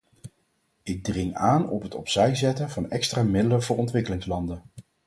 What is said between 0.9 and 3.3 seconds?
dring aan op het opzijzetten van extra